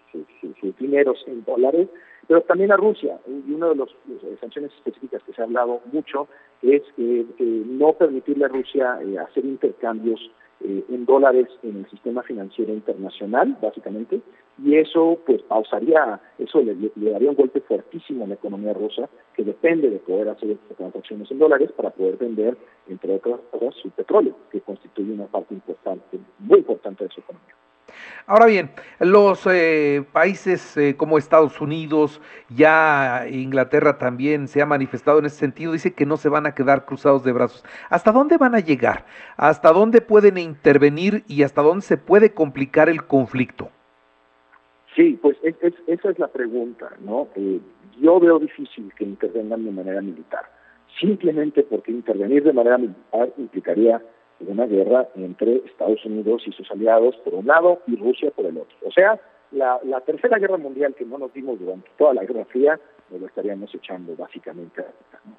sus, 0.60 0.78
dineros 0.78 1.24
en 1.28 1.44
dólares, 1.44 1.88
pero 2.28 2.42
también 2.42 2.72
a 2.72 2.78
Rusia. 2.78 3.20
Y 3.28 3.54
una 3.54 3.70
de 3.70 3.76
las 3.76 3.90
sanciones 4.40 4.72
específicas 4.74 5.22
que 5.24 5.34
se 5.34 5.42
ha 5.42 5.46
hablado 5.46 5.82
mucho 5.92 6.28
es 6.62 6.82
eh, 6.98 7.26
no 7.40 7.94
permitirle 7.94 8.46
a 8.46 8.50
Rusia 8.50 9.00
eh, 9.02 9.18
hacer 9.20 9.46
intercambios 9.46 10.20
eh, 10.64 10.84
en 10.90 11.06
dólares 11.06 11.48
en 11.64 11.78
el 11.78 11.90
sistema 11.90 12.22
financiero 12.22 12.72
internacional, 12.72 13.58
básicamente, 13.62 14.22
y 14.64 14.76
eso 14.76 15.20
pues 15.26 15.42
pausaría, 15.44 16.20
eso 16.38 16.62
le, 16.62 16.76
daría 16.96 17.30
un 17.30 17.36
golpe 17.36 17.62
fuertísimo 17.62 18.26
a 18.26 18.28
la 18.28 18.36
economía 18.36 18.74
rusa, 18.74 19.10
que 19.36 19.44
depende 19.44 19.90
de 19.90 19.98
poder 19.98 20.30
hacer 20.30 20.58
transacciones 20.78 21.32
en 21.32 21.40
dólares 21.40 21.72
para 21.76 21.90
poder 21.90 22.18
vender, 22.18 22.58
entre 22.88 23.16
otras 23.16 23.40
cosas, 23.52 23.76
su 23.82 23.90
petróleo, 23.90 24.36
que 24.52 24.62
constituye 24.62 25.14
una 25.14 25.26
parte 25.26 25.54
importante, 25.54 26.20
muy 26.40 26.60
importante 26.60 27.06
de 27.06 27.10
su 27.10 27.22
economía. 27.22 27.56
Ahora 28.28 28.46
bien, 28.46 28.72
los 29.00 29.46
eh, 29.48 30.06
países 30.12 30.78
eh, 30.78 30.96
como 30.96 31.18
Estados 31.18 31.60
Unidos, 31.60 32.22
ya 32.50 33.26
Inglaterra 33.30 33.98
también 33.98 34.48
se 34.48 34.62
ha 34.62 34.66
manifestado 34.66 35.20
en 35.20 35.26
ese 35.26 35.38
sentido, 35.38 35.74
dice 35.74 35.94
que 35.94 36.06
no 36.06 36.18
se 36.18 36.30
van 36.30 36.46
a 36.46 36.54
quedar 36.54 36.86
cruzados 36.86 37.24
de 37.24 37.32
brazos. 37.32 37.66
¿Hasta 37.90 38.12
dónde 38.12 38.38
van 38.38 38.56
a 38.56 38.60
llegar? 38.60 39.06
¿Hasta 39.38 39.72
dónde 39.74 40.02
pueden 40.02 40.38
intervenir 40.38 41.24
y 41.28 41.44
hasta 41.44 41.62
dónde 41.62 41.86
se 41.86 41.98
puede 41.98 42.34
complicar 42.34 42.88
el 42.90 43.06
conflicto? 43.06 43.70
Sí, 45.02 45.18
pues 45.20 45.36
esa 45.88 46.10
es 46.12 46.20
la 46.20 46.28
pregunta, 46.28 46.92
¿no? 47.00 47.28
Eh, 47.36 47.60
yo 48.00 48.20
veo 48.20 48.38
difícil 48.38 48.94
que 48.96 49.04
intervengan 49.04 49.66
de 49.66 49.72
manera 49.72 50.00
militar, 50.00 50.46
simplemente 51.00 51.64
porque 51.64 51.92
intervenir 51.92 52.44
de 52.44 52.54
manera 52.54 52.78
militar 52.78 53.34
implicaría 53.38 54.00
una 54.42 54.68
guerra 54.68 55.08
entre 55.16 55.56
Estados 55.66 56.06
Unidos 56.06 56.44
y 56.46 56.52
sus 56.52 56.70
aliados 56.70 57.16
por 57.24 57.34
un 57.34 57.48
lado 57.48 57.82
y 57.88 57.96
Rusia 57.96 58.30
por 58.30 58.46
el 58.46 58.60
otro. 58.60 58.78
O 58.86 58.92
sea, 58.92 59.20
la, 59.52 59.80
tercera 60.06 60.38
guerra 60.38 60.58
mundial 60.58 60.94
que 60.94 61.06
no 61.06 61.18
nos 61.18 61.34
dimos 61.34 61.60
durante 61.60 61.90
toda 61.98 62.14
la 62.14 62.24
Guerra 62.24 62.46
Fría, 62.46 62.80
nos 63.10 63.22
lo 63.22 63.26
estaríamos 63.26 63.74
echando 63.74 64.16
básicamente 64.16 64.86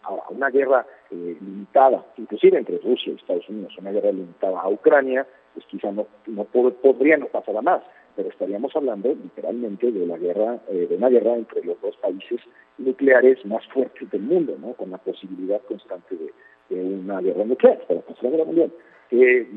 a, 0.03 0.31
una 0.31 0.51
guerra 0.51 0.85
eh, 1.13 1.37
limitada, 1.41 2.05
inclusive 2.17 2.59
entre 2.59 2.79
Rusia 2.79 3.13
y 3.13 3.17
Estados 3.17 3.49
Unidos, 3.49 3.79
una 3.79 3.93
guerra 3.93 4.11
limitada 4.11 4.61
a 4.61 4.69
Ucrania, 4.69 5.25
pues 5.55 5.65
quizá 5.67 5.93
no, 5.93 6.09
no 6.27 6.45
podría 6.45 7.17
no 7.17 7.27
pasar 7.27 7.57
a 7.57 7.63
más, 7.63 7.83
pero 8.17 8.29
estaríamos 8.29 8.75
hablando 8.75 9.15
literalmente 9.15 9.91
de 9.91 10.07
la 10.07 10.19
guerra, 10.19 10.61
eh, 10.69 10.87
de 10.89 10.97
una 10.97 11.09
guerra 11.09 11.37
entre 11.37 11.65
los 11.65 11.81
dos 11.81 11.97
países 11.97 12.41
nucleares 12.79 13.45
más 13.47 13.67
fuertes 13.69 14.11
del 14.11 14.23
mundo, 14.23 14.57
¿no? 14.61 14.75
con 14.75 14.91
la 14.91 14.99
posibilidad 14.99 15.61
constante 15.63 16.17
de, 16.17 16.33
una 16.71 17.21
guerra 17.21 17.45
nuclear, 17.45 17.79
para 17.87 18.01
la 18.01 18.07
tercera 18.07 18.31
guerra 18.31 18.45
mundial. 18.45 18.73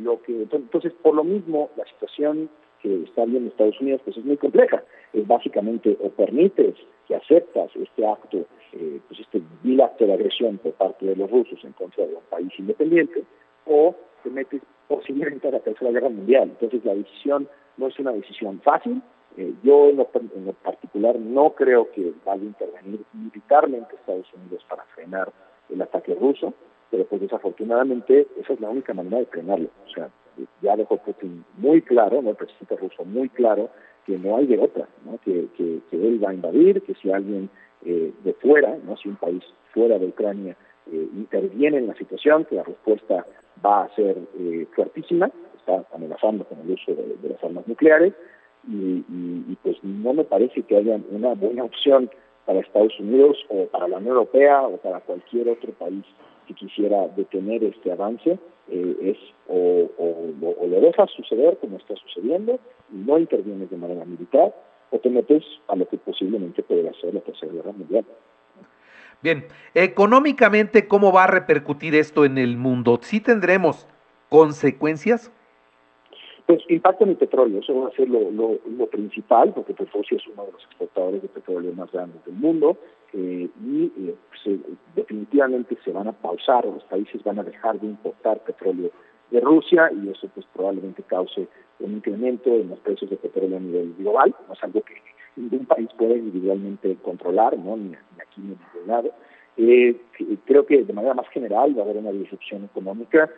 Lo 0.04 0.22
que 0.22 0.48
entonces 0.52 0.92
por 1.02 1.16
lo 1.16 1.24
mismo 1.24 1.70
la 1.78 1.86
situación 1.86 2.50
que 2.82 3.04
está 3.04 3.24
viendo 3.26 3.50
Estados 3.50 3.80
Unidos 3.80 4.02
pues 4.04 4.18
es 4.18 4.26
muy 4.26 4.36
compleja. 4.36 4.84
Es 5.14 5.26
básicamente 5.26 5.98
o 6.02 6.10
permites 6.10 6.76
que 7.08 7.16
aceptas 7.16 7.72
este 7.76 8.06
acto 8.06 8.46
eh, 8.74 9.00
pues 9.08 9.22
este 9.22 9.42
vil 9.64 9.80
acto 9.80 10.06
de 10.06 10.14
agresión 10.14 10.58
por 10.58 10.74
parte 10.74 11.06
de 11.06 11.16
los 11.16 11.32
rusos 11.32 11.64
en 11.64 11.72
contra 11.74 12.06
de 12.06 12.16
un 12.16 12.24
país 12.30 12.52
independiente 12.58 13.24
o 13.66 13.96
te 14.24 14.30
metes 14.30 14.62
posiblemente 14.88 15.48
a 15.48 15.52
la 15.52 15.60
tercera 15.60 15.92
guerra 15.92 16.10
mundial. 16.10 16.50
Entonces 16.50 16.84
la 16.84 16.94
decisión 16.94 17.48
no 17.78 17.88
es 17.88 18.00
una 18.00 18.12
decisión 18.12 18.60
fácil 18.62 19.02
eh, 19.38 19.54
yo 19.64 19.90
en 19.90 19.98
lo, 19.98 20.10
en 20.14 20.54
particular 20.64 21.20
no 21.20 21.52
creo 21.52 21.92
que 21.92 22.14
vaya 22.26 22.42
a 22.42 22.46
intervenir 22.46 23.02
militarmente 23.14 23.96
Estados 23.96 24.32
Unidos 24.34 24.66
para 24.70 24.84
frenar 24.96 25.32
el 25.70 25.82
ataque 25.82 26.16
ruso 26.16 26.54
pero 26.96 27.06
pues 27.06 27.22
desafortunadamente 27.22 28.28
esa 28.40 28.54
es 28.54 28.60
la 28.62 28.70
única 28.70 28.94
manera 28.94 29.18
de 29.18 29.26
frenarlo. 29.26 29.70
O 29.86 29.90
sea, 29.90 30.10
ya 30.62 30.76
dejó 30.76 30.98
Putin 30.98 31.44
muy 31.58 31.82
claro, 31.82 32.22
¿no? 32.22 32.32
el 32.32 32.36
presidente 32.36 32.78
ruso 32.78 33.04
muy 33.06 33.30
claro, 33.30 33.70
que 34.06 34.18
no 34.18 34.38
hay 34.38 34.46
de 34.48 34.60
otra, 34.60 34.88
¿no? 35.04 35.18
Que, 35.24 35.48
que, 35.58 35.82
él 35.92 36.24
va 36.24 36.30
a 36.30 36.34
invadir, 36.34 36.82
que 36.84 36.94
si 36.96 37.12
alguien 37.12 37.50
eh, 37.84 38.14
de 38.24 38.34
fuera, 38.34 38.78
no 38.86 38.96
si 38.98 39.10
un 39.10 39.16
país 39.16 39.44
fuera 39.74 39.98
de 39.98 40.06
Ucrania 40.06 40.56
eh, 40.92 41.10
interviene 41.16 41.80
en 41.80 41.88
la 41.88 41.96
situación, 41.96 42.46
que 42.46 42.56
la 42.56 42.64
respuesta 42.64 43.26
va 43.66 43.84
a 43.84 43.96
ser 43.96 44.18
eh, 44.38 44.68
fuertísima, 44.76 45.32
está 45.66 45.84
amenazando 45.96 46.46
con 46.46 46.60
el 46.60 46.72
uso 46.72 46.94
de, 46.94 47.30
las 47.30 47.44
armas 47.44 47.68
nucleares, 47.68 48.14
y, 48.68 49.56
pues 49.62 49.78
no 49.84 50.14
me 50.14 50.24
parece 50.24 50.64
que 50.64 50.76
haya 50.76 51.00
una 51.12 51.34
buena 51.34 51.64
opción 51.64 52.10
para 52.46 52.60
Estados 52.60 53.00
Unidos 53.00 53.38
o 53.50 53.66
para 53.68 53.88
la 53.88 53.98
Unión 53.98 54.14
Europea 54.14 54.62
o 54.62 54.78
para 54.78 55.00
cualquier 55.02 55.50
otro 55.50 55.72
país 55.74 56.04
que 56.48 56.54
quisiera 56.54 57.08
detener 57.10 57.64
este 57.64 57.92
avance 57.92 58.40
eh, 58.70 58.98
es 59.02 59.18
o, 59.48 59.90
o, 59.98 60.68
lo 60.68 60.82
dejas 60.82 61.10
suceder 61.12 61.58
como 61.58 61.78
está 61.78 61.96
sucediendo 61.96 62.60
y 62.92 62.98
no 62.98 63.20
intervienes 63.20 63.70
de 63.70 63.78
manera 63.78 64.06
militar 64.06 64.54
o 64.92 65.00
te 65.00 65.10
metes 65.10 65.44
a 65.68 65.76
lo 65.76 65.88
que 65.88 65.98
posiblemente 65.98 66.64
podría 66.64 66.94
ser 66.94 67.14
la 67.14 67.22
Tercera 67.22 67.52
Guerra 67.52 67.72
Mundial. 67.72 68.06
Bien, 69.22 69.46
económicamente, 69.74 70.88
¿cómo 70.88 71.12
va 71.12 71.24
a 71.24 71.28
repercutir 71.28 71.96
esto 71.96 72.26
en 72.26 72.38
el 72.38 72.58
mundo? 72.58 73.00
¿Sí 73.02 73.22
tendremos 73.22 73.88
consecuencias? 74.30 75.32
Pues 76.46 76.62
impacto 76.70 77.06
en 77.06 77.12
el 77.12 77.18
petróleo, 77.18 77.60
eso 77.60 77.82
va 77.82 77.88
a 77.88 77.92
ser 77.92 78.08
lo, 78.08 78.30
lo, 78.30 78.86
principal, 78.88 79.52
porque 79.54 79.74
Rusia 79.74 80.18
es 80.18 80.28
uno 80.28 80.46
de 80.46 80.52
los 80.52 80.64
exportadores 80.64 81.24
de 81.24 81.28
petróleo 81.28 81.74
más 81.74 81.92
grandes 81.92 82.24
del 82.24 82.36
mundo, 82.36 82.78
eh, 83.14 83.50
y 83.66 83.86
eh, 83.86 84.16
pues, 84.30 84.60
definitivamente 84.96 85.76
se 85.84 85.92
van 85.92 86.08
a 86.08 86.12
pausar, 86.12 86.66
los 86.66 86.84
países 86.84 87.24
van 87.24 87.40
a 87.40 87.44
dejar 87.44 87.80
de 87.80 87.88
importar 87.88 88.44
petróleo 88.44 88.92
de 89.32 89.40
Rusia, 89.40 89.92
y 89.92 90.10
eso 90.10 90.30
pues 90.36 90.46
probablemente 90.54 91.02
cause 91.04 91.48
un 91.80 91.94
incremento 91.94 92.54
en 92.54 92.70
los 92.70 92.80
precios 92.80 93.10
de 93.10 93.18
petróleo 93.18 93.58
a 93.58 93.62
nivel 93.62 93.96
global, 93.98 94.36
no 94.48 94.54
es 94.54 94.64
algo 94.64 94.82
que 94.82 94.94
ningún 95.36 95.66
país 95.66 95.90
puede 95.98 96.18
individualmente 96.18 96.96
controlar, 97.02 97.58
¿no? 97.58 97.76
ni, 97.76 97.94
aquí 97.96 98.42
ni 98.42 98.54
en 98.54 98.60
ningún 98.74 98.88
lado. 98.88 99.12
Eh, 99.58 99.96
creo 100.46 100.66
que 100.66 100.84
de 100.84 100.94
manera 100.94 101.14
más 101.14 101.28
general 101.30 101.78
va 101.78 101.82
a 101.82 101.86
haber 101.86 101.98
una 101.98 102.12
disrupción 102.12 102.66
económica. 102.66 103.30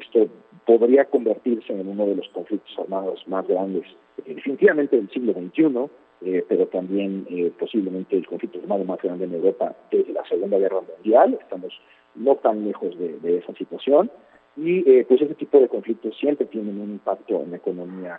Esto 0.00 0.28
podría 0.64 1.04
convertirse 1.04 1.72
en 1.72 1.88
uno 1.88 2.06
de 2.06 2.16
los 2.16 2.28
conflictos 2.30 2.76
armados 2.78 3.22
más 3.28 3.46
grandes, 3.46 3.84
eh, 4.24 4.34
definitivamente 4.34 4.96
del 4.96 5.10
siglo 5.10 5.32
XXI, 5.32 5.90
eh, 6.22 6.44
pero 6.48 6.66
también 6.68 7.26
posiblemente 7.58 8.16
el 8.16 8.26
conflicto 8.26 8.58
armado 8.58 8.84
más 8.84 9.00
grande 9.02 9.26
en 9.26 9.34
Europa 9.34 9.76
desde 9.90 10.12
la 10.12 10.24
Segunda 10.24 10.58
Guerra 10.58 10.80
Mundial. 10.80 11.38
Estamos 11.40 11.78
no 12.14 12.36
tan 12.36 12.64
lejos 12.64 12.98
de, 12.98 13.38
esa 13.38 13.52
situación. 13.54 14.10
Y 14.56 15.02
pues 15.02 15.20
ese 15.20 15.34
tipo 15.34 15.60
de 15.60 15.68
conflictos 15.68 16.16
siempre 16.16 16.46
tienen 16.46 16.80
un 16.80 16.92
impacto 16.92 17.42
en 17.42 17.50
la 17.50 17.58
economía 17.58 18.18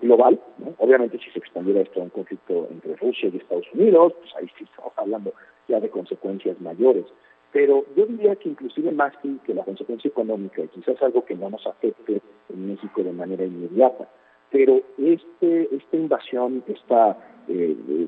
global. 0.00 0.40
Obviamente 0.78 1.20
si 1.20 1.30
se 1.30 1.38
expandiera 1.38 1.82
esto 1.82 2.00
a 2.00 2.02
un 2.02 2.10
conflicto 2.10 2.66
entre 2.68 2.96
Rusia 2.96 3.30
y 3.32 3.36
Estados 3.36 3.72
Unidos, 3.72 4.14
pues 4.18 4.34
ahí 4.34 4.50
sí 4.58 4.64
estamos 4.64 4.92
hablando 4.96 5.32
ya 5.68 5.78
de 5.78 5.88
consecuencias 5.88 6.60
mayores. 6.60 7.04
Pero 7.52 7.84
yo 7.96 8.06
diría 8.06 8.36
que 8.36 8.50
inclusive 8.50 8.92
más 8.92 9.12
que, 9.44 9.54
la 9.54 9.64
consecuencia 9.64 10.08
económica, 10.08 10.62
quizás 10.66 11.00
algo 11.02 11.24
que 11.24 11.34
no 11.34 11.48
nos 11.50 11.66
afecte 11.66 12.20
en 12.50 12.68
México 12.68 13.02
de 13.02 13.12
manera 13.12 13.44
inmediata, 13.44 14.08
pero 14.50 14.80
este, 14.98 15.74
esta 15.74 15.96
invasión, 15.96 16.62
esta 16.66 17.16
eh, 17.48 17.76
eh, 17.88 18.06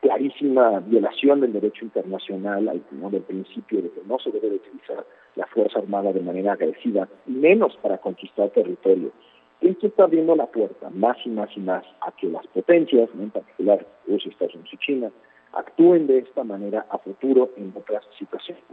clarísima 0.00 0.80
violación 0.80 1.40
del 1.40 1.52
derecho 1.52 1.84
internacional, 1.84 2.82
¿no? 2.90 3.10
del 3.10 3.22
principio 3.22 3.82
de 3.82 3.90
que 3.90 4.00
no 4.06 4.18
se 4.18 4.30
debe 4.30 4.56
utilizar 4.56 5.06
la 5.36 5.46
Fuerza 5.46 5.78
Armada 5.78 6.12
de 6.12 6.20
manera 6.20 6.52
agresiva, 6.52 7.08
menos 7.26 7.76
para 7.80 7.98
conquistar 7.98 8.50
territorio. 8.50 9.12
Esto 9.60 9.86
está 9.86 10.04
abriendo 10.04 10.34
la 10.34 10.46
puerta 10.46 10.90
más 10.90 11.16
y 11.24 11.30
más 11.30 11.48
y 11.56 11.60
más 11.60 11.84
a 12.00 12.10
que 12.12 12.26
las 12.26 12.44
potencias, 12.48 13.08
en 13.14 13.30
particular 13.30 13.86
Rusia, 14.08 14.30
Estados 14.32 14.54
Unidos 14.54 14.74
y 14.74 14.78
China, 14.78 15.10
actúen 15.52 16.06
de 16.06 16.18
esta 16.18 16.44
manera 16.44 16.86
a 16.90 16.98
futuro 16.98 17.50
en 17.56 17.72
otras 17.76 18.04
situaciones. 18.18 18.64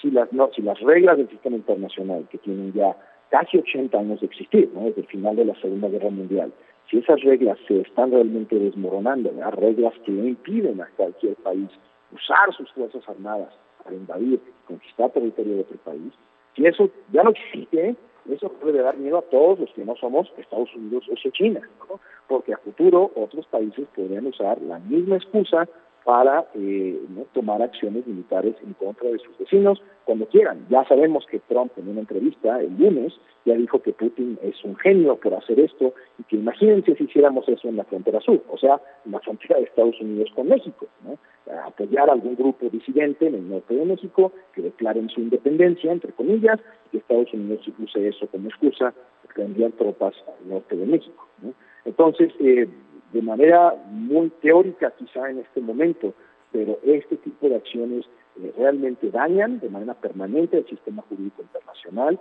Si 0.00 0.10
las, 0.10 0.32
no, 0.32 0.50
si 0.54 0.62
las 0.62 0.80
reglas 0.80 1.18
del 1.18 1.28
sistema 1.28 1.56
internacional, 1.56 2.26
que 2.30 2.38
tienen 2.38 2.72
ya 2.72 2.96
casi 3.30 3.58
80 3.58 3.98
años 3.98 4.20
de 4.20 4.26
existir, 4.26 4.70
¿no? 4.74 4.84
desde 4.84 5.02
el 5.02 5.06
final 5.06 5.36
de 5.36 5.44
la 5.44 5.54
Segunda 5.60 5.88
Guerra 5.88 6.10
Mundial, 6.10 6.52
si 6.90 6.98
esas 6.98 7.20
reglas 7.22 7.58
se 7.66 7.80
están 7.80 8.10
realmente 8.10 8.58
desmoronando, 8.58 9.32
las 9.32 9.54
reglas 9.54 9.94
que 10.04 10.12
impiden 10.12 10.80
a 10.80 10.88
cualquier 10.96 11.36
país 11.36 11.68
usar 12.12 12.52
sus 12.54 12.70
fuerzas 12.72 13.08
armadas 13.08 13.54
para 13.82 13.96
invadir 13.96 14.40
conquistar 14.66 15.10
territorio 15.10 15.54
de 15.54 15.60
otro 15.62 15.78
país, 15.78 16.12
si 16.54 16.66
eso 16.66 16.90
ya 17.12 17.22
no 17.22 17.30
existe, 17.30 17.96
eso 18.30 18.52
puede 18.52 18.82
dar 18.82 18.96
miedo 18.98 19.18
a 19.18 19.22
todos 19.22 19.58
los 19.60 19.70
que 19.72 19.84
no 19.84 19.96
somos 19.96 20.30
Estados 20.36 20.74
Unidos 20.74 21.08
o 21.10 21.30
China, 21.30 21.60
¿no? 21.88 21.98
porque 22.28 22.52
a 22.52 22.58
futuro 22.58 23.10
otros 23.14 23.46
países 23.46 23.86
podrían 23.94 24.26
usar 24.26 24.60
la 24.62 24.78
misma 24.78 25.16
excusa 25.16 25.68
para 26.04 26.46
eh, 26.54 26.98
tomar 27.32 27.62
acciones 27.62 28.06
militares 28.06 28.56
en 28.64 28.74
contra 28.74 29.08
de 29.10 29.18
sus 29.18 29.38
vecinos 29.38 29.82
cuando 30.04 30.26
quieran. 30.26 30.66
Ya 30.68 30.84
sabemos 30.84 31.24
que 31.30 31.38
Trump 31.40 31.72
en 31.76 31.88
una 31.88 32.00
entrevista 32.00 32.60
el 32.60 32.76
lunes 32.76 33.12
ya 33.44 33.54
dijo 33.54 33.80
que 33.80 33.92
Putin 33.92 34.38
es 34.42 34.62
un 34.64 34.76
genio 34.76 35.16
por 35.16 35.34
hacer 35.34 35.58
esto 35.60 35.94
y 36.18 36.22
que 36.24 36.36
imagínense 36.36 36.94
si 36.96 37.04
hiciéramos 37.04 37.48
eso 37.48 37.68
en 37.68 37.76
la 37.76 37.84
frontera 37.84 38.20
sur, 38.20 38.42
o 38.48 38.58
sea, 38.58 38.80
en 39.04 39.12
la 39.12 39.20
frontera 39.20 39.58
de 39.58 39.64
Estados 39.64 40.00
Unidos 40.00 40.30
con 40.34 40.48
México, 40.48 40.86
¿no? 41.04 41.18
apoyar 41.66 42.08
a 42.08 42.12
algún 42.12 42.36
grupo 42.36 42.68
disidente 42.68 43.26
en 43.26 43.34
el 43.34 43.48
norte 43.48 43.74
de 43.74 43.84
México 43.84 44.32
que 44.54 44.62
declaren 44.62 45.08
su 45.08 45.20
independencia, 45.20 45.90
entre 45.90 46.12
comillas, 46.12 46.60
y 46.92 46.98
Estados 46.98 47.32
Unidos 47.32 47.66
use 47.78 48.08
eso 48.08 48.26
como 48.28 48.48
excusa 48.48 48.94
para 49.26 49.44
enviar 49.44 49.72
tropas 49.72 50.14
al 50.28 50.48
norte 50.48 50.76
de 50.76 50.86
México. 50.86 51.26
¿no? 51.42 51.52
Entonces, 51.84 52.32
eh, 52.40 52.68
de 53.12 53.22
manera 53.22 53.74
muy 53.90 54.30
teórica 54.40 54.92
quizá 54.92 55.30
en 55.30 55.38
este 55.38 55.60
momento, 55.60 56.14
pero 56.50 56.78
este 56.82 57.16
tipo 57.16 57.48
de 57.48 57.56
acciones 57.56 58.06
eh, 58.40 58.52
realmente 58.56 59.10
dañan 59.10 59.60
de 59.60 59.68
manera 59.68 59.94
permanente 59.94 60.58
el 60.58 60.66
sistema 60.66 61.02
jurídico 61.08 61.42
internacional, 61.42 62.18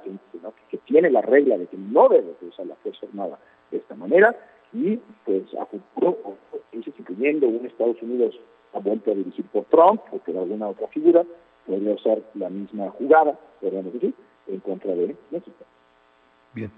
que, 0.69 0.77
tiene 0.85 1.09
la 1.09 1.21
regla 1.21 1.57
de 1.57 1.67
que 1.67 1.77
no 1.77 2.09
debe 2.09 2.35
usar 2.41 2.65
la 2.65 2.75
Fuerza 2.75 3.05
Armada 3.05 3.39
de 3.71 3.77
esta 3.77 3.95
manera, 3.95 4.35
y 4.73 4.97
pues 5.25 5.43
a 5.55 5.65
futuro, 5.65 6.37
incluyendo 6.73 7.47
un 7.47 7.65
Estados 7.65 8.01
Unidos 8.01 8.37
ha 8.73 8.79
vuelto 8.79 9.11
a 9.11 9.15
dirigir 9.15 9.45
por 9.45 9.65
Trump 9.65 10.01
o 10.11 10.17
por 10.17 10.37
alguna 10.37 10.67
otra 10.69 10.87
figura, 10.87 11.23
podría 11.65 11.93
usar 11.93 12.21
la 12.35 12.49
misma 12.49 12.89
jugada, 12.91 13.37
podríamos 13.59 13.93
decir, 13.93 14.13
en 14.47 14.59
contra 14.59 14.93
de 14.93 15.15
México. 15.29 15.65
Bien. 16.53 16.71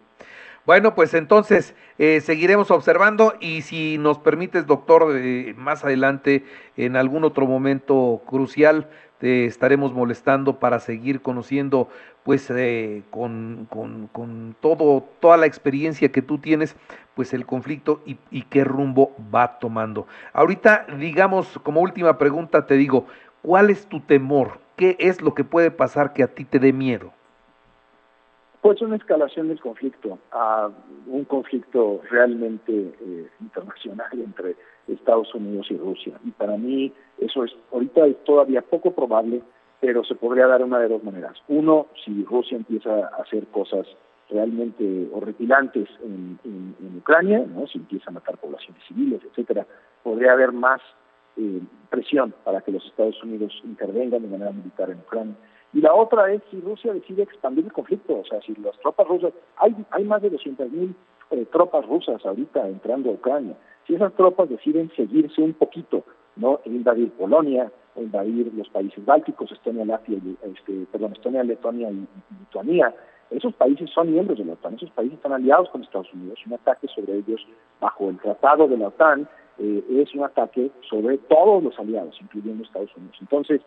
Bueno, 0.65 0.95
pues 0.95 1.13
entonces 1.13 1.75
eh, 1.97 2.21
seguiremos 2.21 2.71
observando 2.71 3.33
y 3.41 3.63
si 3.63 3.97
nos 3.97 4.19
permites, 4.19 4.65
doctor, 4.65 5.13
eh, 5.17 5.53
más 5.57 5.83
adelante, 5.83 6.45
en 6.77 6.95
algún 6.95 7.25
otro 7.25 7.45
momento 7.45 8.21
crucial, 8.25 8.87
te 9.17 9.45
estaremos 9.45 9.93
molestando 9.93 10.59
para 10.59 10.79
seguir 10.79 11.21
conociendo, 11.21 11.89
pues, 12.23 12.49
eh, 12.49 13.03
con, 13.09 13.67
con, 13.69 14.55
todo, 14.61 15.03
toda 15.19 15.35
la 15.35 15.47
experiencia 15.47 16.13
que 16.13 16.21
tú 16.21 16.37
tienes, 16.37 16.77
pues, 17.13 17.33
el 17.33 17.45
conflicto 17.45 18.01
y, 18.05 18.17
y 18.31 18.43
qué 18.43 18.63
rumbo 18.63 19.13
va 19.33 19.59
tomando. 19.59 20.07
Ahorita, 20.31 20.85
digamos, 20.97 21.59
como 21.63 21.81
última 21.81 22.17
pregunta, 22.17 22.65
te 22.67 22.75
digo, 22.75 23.05
¿cuál 23.41 23.69
es 23.69 23.85
tu 23.87 23.99
temor? 23.99 24.59
¿Qué 24.77 24.95
es 24.99 25.21
lo 25.21 25.33
que 25.33 25.43
puede 25.43 25.71
pasar 25.71 26.13
que 26.13 26.23
a 26.23 26.27
ti 26.27 26.45
te 26.45 26.59
dé 26.59 26.71
miedo? 26.71 27.11
Pues 28.63 28.81
una 28.81 28.95
escalación 28.95 29.49
del 29.49 29.59
conflicto 29.59 30.19
a 30.31 30.69
un 31.07 31.25
conflicto 31.25 31.99
realmente 32.09 32.71
eh, 32.71 33.29
internacional 33.41 34.07
entre 34.13 34.55
Estados 34.87 35.35
Unidos 35.35 35.67
y 35.69 35.75
Rusia. 35.75 36.13
Y 36.23 36.31
para 36.31 36.55
mí 36.55 36.93
eso 37.17 37.43
es 37.43 37.51
ahorita 37.73 38.05
es 38.05 38.23
todavía 38.23 38.61
poco 38.61 38.91
probable, 38.91 39.41
pero 39.81 40.05
se 40.05 40.15
podría 40.15 40.47
dar 40.47 40.63
una 40.63 40.79
de 40.79 40.87
dos 40.87 41.03
maneras. 41.03 41.33
Uno, 41.49 41.87
si 42.05 42.23
Rusia 42.23 42.55
empieza 42.55 43.07
a 43.07 43.23
hacer 43.23 43.47
cosas 43.47 43.85
realmente 44.29 45.09
horripilantes 45.11 45.89
en, 46.01 46.39
Ucrania, 46.97 47.45
¿no? 47.45 47.67
si 47.67 47.79
empieza 47.79 48.11
a 48.11 48.13
matar 48.13 48.37
poblaciones 48.37 48.81
civiles, 48.87 49.19
etcétera, 49.25 49.67
podría 50.03 50.31
haber 50.31 50.53
más 50.53 50.79
eh, 51.35 51.59
presión 51.89 52.33
para 52.45 52.61
que 52.61 52.71
los 52.71 52.85
Estados 52.85 53.21
Unidos 53.23 53.51
intervengan 53.65 54.21
de 54.21 54.29
manera 54.29 54.51
militar 54.51 54.89
en 54.89 54.99
Ucrania. 54.99 55.35
Y 55.73 55.81
la 55.81 55.93
otra 55.93 56.31
es 56.31 56.41
si 56.51 56.59
Rusia 56.61 56.93
decide 56.93 57.23
expandir 57.23 57.65
el 57.65 57.73
conflicto, 57.73 58.19
o 58.19 58.25
sea, 58.25 58.39
si 58.41 58.53
las 58.55 58.77
tropas 58.79 59.07
rusas, 59.07 59.33
hay, 59.57 59.75
hay 59.89 60.03
más 60.03 60.21
de 60.21 60.31
200.000 60.31 60.93
eh, 61.31 61.45
tropas 61.51 61.85
rusas 61.87 62.23
ahorita 62.25 62.67
entrando 62.67 63.09
a 63.09 63.13
Ucrania, 63.13 63.55
si 63.87 63.95
esas 63.95 64.13
tropas 64.13 64.49
deciden 64.49 64.91
seguirse 64.95 65.41
un 65.41 65.53
poquito, 65.53 66.03
no 66.35 66.59
invadir 66.65 67.11
Polonia, 67.11 67.71
invadir 67.95 68.51
los 68.53 68.69
países 68.69 69.03
bálticos, 69.03 69.51
Estonia, 69.51 69.85
Latvia, 69.85 70.19
este, 70.43 70.85
perdón, 70.91 71.13
Estonia, 71.13 71.43
Letonia 71.43 71.89
y, 71.91 72.07
Lituania, 72.39 72.93
esos 73.29 73.53
países 73.55 73.89
son 73.89 74.11
miembros 74.11 74.37
de 74.37 74.45
la 74.45 74.53
OTAN, 74.53 74.75
esos 74.75 74.91
países 74.91 75.15
están 75.15 75.33
aliados 75.33 75.69
con 75.69 75.81
Estados 75.81 76.13
Unidos, 76.13 76.39
un 76.45 76.53
ataque 76.53 76.87
sobre 76.87 77.17
ellos 77.17 77.41
bajo 77.79 78.09
el 78.09 78.19
tratado 78.19 78.67
de 78.67 78.77
la 78.77 78.89
OTAN 78.89 79.27
eh, 79.57 79.83
es 79.89 80.13
un 80.15 80.23
ataque 80.23 80.71
sobre 80.89 81.17
todos 81.17 81.63
los 81.63 81.77
aliados, 81.77 82.15
incluyendo 82.21 82.63
Estados 82.63 82.95
Unidos. 82.95 83.17
Entonces, 83.21 83.61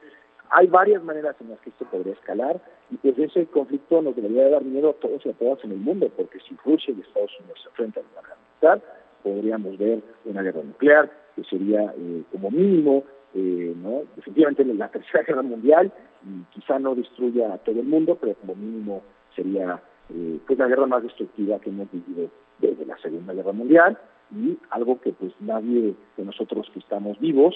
Hay 0.50 0.66
varias 0.68 1.02
maneras 1.02 1.36
en 1.40 1.50
las 1.50 1.60
que 1.60 1.70
esto 1.70 1.84
podría 1.86 2.12
escalar 2.12 2.60
y 2.90 2.96
pues 2.96 3.18
ese 3.18 3.46
conflicto 3.46 4.00
nos 4.00 4.14
debería 4.14 4.48
dar 4.48 4.64
miedo 4.64 4.90
a 4.90 4.94
todos 4.94 5.24
y 5.26 5.30
a 5.30 5.32
todas 5.32 5.62
en 5.64 5.72
el 5.72 5.78
mundo, 5.78 6.10
porque 6.16 6.38
si 6.40 6.56
Rusia 6.64 6.94
y 6.96 7.00
Estados 7.00 7.32
Unidos 7.40 7.60
se 7.62 7.68
enfrentan 7.68 8.04
a 8.04 8.12
una 8.12 8.20
guerra 8.22 8.36
militar, 8.40 8.82
podríamos 9.22 9.78
ver 9.78 10.02
una 10.24 10.42
guerra 10.42 10.62
nuclear, 10.62 11.10
que 11.34 11.44
sería 11.44 11.92
eh, 11.96 12.22
como 12.30 12.50
mínimo, 12.50 13.04
eh, 13.34 13.74
¿no? 13.76 14.02
definitivamente 14.14 14.64
la 14.64 14.88
tercera 14.88 15.24
guerra 15.24 15.42
mundial, 15.42 15.92
y 16.24 16.54
quizá 16.54 16.78
no 16.78 16.94
destruya 16.94 17.52
a 17.52 17.58
todo 17.58 17.80
el 17.80 17.86
mundo, 17.86 18.16
pero 18.20 18.34
como 18.34 18.54
mínimo 18.54 19.02
sería 19.34 19.82
eh, 20.10 20.38
pues 20.46 20.58
la 20.58 20.68
guerra 20.68 20.86
más 20.86 21.02
destructiva 21.02 21.58
que 21.58 21.70
hemos 21.70 21.90
vivido 21.90 22.30
desde 22.60 22.86
la 22.86 22.96
Segunda 22.98 23.34
Guerra 23.34 23.52
Mundial 23.52 23.98
y 24.32 24.58
algo 24.70 25.00
que 25.00 25.12
pues 25.12 25.32
nadie 25.40 25.94
de 26.16 26.24
nosotros 26.24 26.68
que 26.72 26.78
estamos 26.78 27.18
vivos 27.20 27.54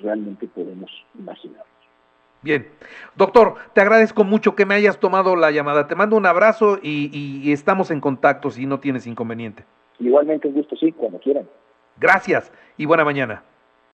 realmente 0.00 0.48
podemos 0.48 0.90
imaginar. 1.18 1.64
Bien, 2.42 2.68
doctor, 3.16 3.56
te 3.72 3.80
agradezco 3.80 4.24
mucho 4.24 4.54
que 4.54 4.64
me 4.64 4.74
hayas 4.74 5.00
tomado 5.00 5.34
la 5.34 5.50
llamada. 5.50 5.88
Te 5.88 5.94
mando 5.94 6.16
un 6.16 6.26
abrazo 6.26 6.78
y 6.82 7.50
estamos 7.52 7.90
en 7.90 8.00
contacto 8.00 8.50
si 8.50 8.66
no 8.66 8.78
tienes 8.80 9.06
inconveniente. 9.06 9.64
Igualmente 9.98 10.46
un 10.46 10.54
gusto, 10.54 10.76
sí, 10.76 10.92
cuando 10.92 11.18
quieran. 11.18 11.48
Gracias 11.96 12.52
y 12.76 12.86
buena 12.86 13.04
mañana. 13.04 13.42